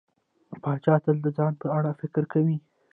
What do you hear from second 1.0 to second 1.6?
تل د ځان